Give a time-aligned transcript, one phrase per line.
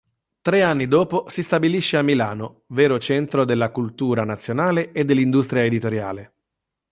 [0.41, 6.33] Tre anni dopo si stabilisce a Milano, vero centro della cultura nazionale e dell'industria editoriale.